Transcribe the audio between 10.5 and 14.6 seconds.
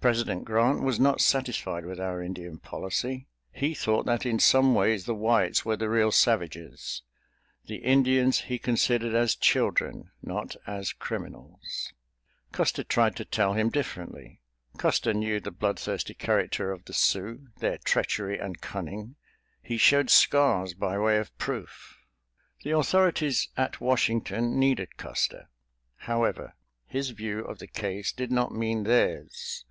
as criminals. Custer tried to tell him differently.